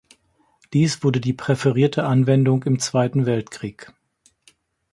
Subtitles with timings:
[0.73, 3.93] Dies wurde die präferierte Anwendung im Zweiten Weltkrieg.